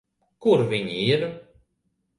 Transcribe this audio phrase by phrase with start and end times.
[0.45, 1.29] Kur viņi ir?